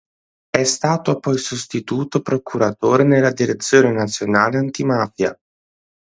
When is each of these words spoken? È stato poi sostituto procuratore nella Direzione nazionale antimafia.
È 0.49 0.63
stato 0.63 1.19
poi 1.19 1.37
sostituto 1.37 2.23
procuratore 2.23 3.03
nella 3.03 3.31
Direzione 3.31 3.91
nazionale 3.91 4.57
antimafia. 4.57 5.39